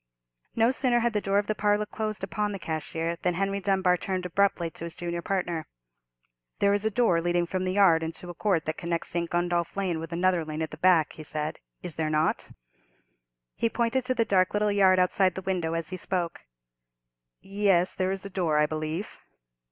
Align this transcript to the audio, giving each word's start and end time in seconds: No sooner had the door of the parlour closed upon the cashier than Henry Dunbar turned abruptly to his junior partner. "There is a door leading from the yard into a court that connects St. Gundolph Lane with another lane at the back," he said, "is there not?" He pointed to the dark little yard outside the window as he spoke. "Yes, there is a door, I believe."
No 0.55 0.71
sooner 0.71 1.01
had 1.01 1.13
the 1.13 1.21
door 1.21 1.37
of 1.37 1.45
the 1.45 1.53
parlour 1.53 1.85
closed 1.85 2.23
upon 2.23 2.53
the 2.53 2.57
cashier 2.57 3.17
than 3.17 3.35
Henry 3.35 3.59
Dunbar 3.59 3.97
turned 3.97 4.25
abruptly 4.25 4.71
to 4.71 4.83
his 4.85 4.95
junior 4.95 5.21
partner. 5.21 5.67
"There 6.57 6.73
is 6.73 6.83
a 6.85 6.89
door 6.89 7.21
leading 7.21 7.45
from 7.45 7.65
the 7.65 7.73
yard 7.73 8.01
into 8.01 8.27
a 8.27 8.33
court 8.33 8.65
that 8.65 8.77
connects 8.77 9.09
St. 9.09 9.29
Gundolph 9.29 9.77
Lane 9.77 9.99
with 9.99 10.11
another 10.11 10.43
lane 10.43 10.63
at 10.63 10.71
the 10.71 10.77
back," 10.79 11.13
he 11.13 11.23
said, 11.23 11.59
"is 11.83 11.97
there 11.97 12.09
not?" 12.09 12.49
He 13.55 13.69
pointed 13.69 14.03
to 14.05 14.15
the 14.15 14.25
dark 14.25 14.53
little 14.55 14.71
yard 14.71 14.97
outside 14.97 15.35
the 15.35 15.43
window 15.43 15.75
as 15.75 15.89
he 15.89 15.97
spoke. 15.97 16.41
"Yes, 17.39 17.93
there 17.93 18.11
is 18.11 18.25
a 18.25 18.29
door, 18.31 18.57
I 18.57 18.65
believe." 18.65 19.19